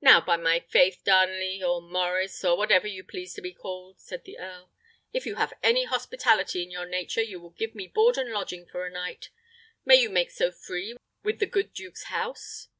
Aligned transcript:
"Now, 0.00 0.20
by 0.20 0.36
my 0.36 0.58
faith, 0.58 1.02
Darnley, 1.04 1.62
or 1.62 1.80
Maurice, 1.80 2.44
or 2.44 2.56
whatever 2.58 2.88
you 2.88 3.04
please 3.04 3.32
to 3.34 3.40
be 3.40 3.54
called," 3.54 4.00
said 4.00 4.24
the 4.24 4.36
earl, 4.36 4.72
"if 5.12 5.24
you 5.24 5.36
have 5.36 5.52
any 5.62 5.84
hospitality 5.84 6.64
in 6.64 6.72
your 6.72 6.84
nature, 6.84 7.22
you 7.22 7.38
will 7.38 7.50
give 7.50 7.72
me 7.72 7.86
board 7.86 8.18
and 8.18 8.32
lodging 8.32 8.66
for 8.66 8.84
a 8.84 8.90
night. 8.90 9.30
May 9.84 10.02
you 10.02 10.10
make 10.10 10.32
so 10.32 10.50
free 10.50 10.96
with 11.22 11.38
the 11.38 11.46
good 11.46 11.72
duke's 11.72 12.06
house?" 12.06 12.70